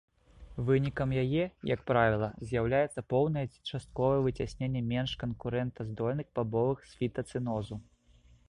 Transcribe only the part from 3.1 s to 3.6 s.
поўнае ці